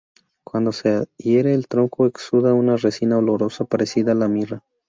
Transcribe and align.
Cuando 0.43 0.71
se 0.71 1.05
hiere 1.19 1.53
al 1.53 1.67
tronco 1.67 2.07
exuda 2.07 2.55
una 2.55 2.75
resina 2.75 3.19
olorosa 3.19 3.65
parecida 3.65 4.13
a 4.13 4.15
la 4.15 4.27
mirra. 4.27 4.63